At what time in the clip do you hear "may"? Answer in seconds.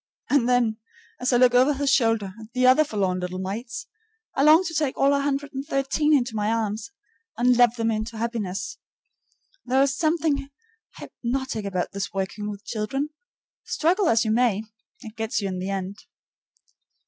14.31-14.63